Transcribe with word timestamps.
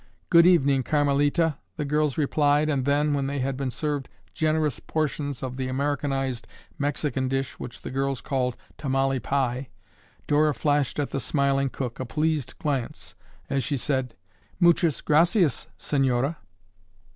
"Good 0.31 0.47
evening, 0.47 0.81
Carmelita," 0.81 1.59
the 1.77 1.85
girls 1.85 2.17
replied, 2.17 2.69
and 2.69 2.85
then, 2.85 3.13
when 3.13 3.27
they 3.27 3.37
had 3.37 3.55
been 3.55 3.69
served 3.69 4.09
generous 4.33 4.79
portions 4.79 5.43
of 5.43 5.57
the 5.57 5.67
Americanized 5.67 6.47
Mexican 6.79 7.27
dish 7.27 7.59
which 7.59 7.81
the 7.81 7.91
girls 7.91 8.19
called 8.19 8.57
"tamale 8.79 9.19
pie," 9.19 9.69
Dora 10.25 10.55
flashed 10.55 10.97
at 10.97 11.11
the 11.11 11.19
smiling 11.19 11.69
cook 11.69 11.99
a 11.99 12.05
pleased 12.07 12.57
glance 12.57 13.13
as 13.47 13.63
she 13.63 13.77
said, 13.77 14.15
"Muchas 14.59 15.01
gracias, 15.01 15.67
Señora." 15.77 16.35